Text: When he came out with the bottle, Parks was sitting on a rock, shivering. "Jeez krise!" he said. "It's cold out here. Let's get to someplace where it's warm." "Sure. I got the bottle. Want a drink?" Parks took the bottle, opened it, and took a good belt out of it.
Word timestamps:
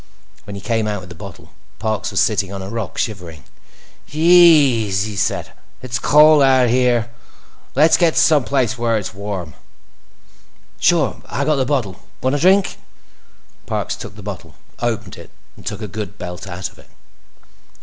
When 0.45 0.55
he 0.55 0.61
came 0.63 0.87
out 0.87 1.01
with 1.01 1.09
the 1.09 1.13
bottle, 1.15 1.51
Parks 1.77 2.09
was 2.09 2.19
sitting 2.19 2.51
on 2.51 2.63
a 2.63 2.71
rock, 2.71 2.97
shivering. 2.97 3.43
"Jeez 4.09 4.87
krise!" 4.89 5.03
he 5.03 5.15
said. 5.15 5.51
"It's 5.83 5.99
cold 5.99 6.41
out 6.41 6.69
here. 6.69 7.11
Let's 7.75 7.97
get 7.97 8.15
to 8.15 8.19
someplace 8.19 8.79
where 8.79 8.97
it's 8.97 9.13
warm." 9.13 9.53
"Sure. 10.79 11.21
I 11.27 11.45
got 11.45 11.57
the 11.57 11.65
bottle. 11.65 11.97
Want 12.19 12.35
a 12.35 12.39
drink?" 12.39 12.79
Parks 13.67 13.95
took 13.95 14.15
the 14.15 14.23
bottle, 14.23 14.55
opened 14.81 15.17
it, 15.17 15.29
and 15.55 15.67
took 15.67 15.83
a 15.83 15.87
good 15.87 16.17
belt 16.17 16.47
out 16.47 16.69
of 16.71 16.79
it. 16.79 16.89